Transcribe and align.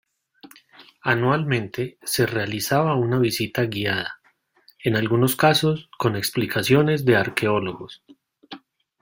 Anualmente 1.03 1.99
se 2.01 2.25
realizaba 2.25 2.95
una 2.95 3.19
visita 3.19 3.65
guiada, 3.67 4.19
en 4.83 4.95
algunos 4.95 5.35
casos 5.35 5.91
con 5.99 6.15
explicaciones 6.15 7.05
de 7.05 7.17
arqueólogos. 7.17 8.01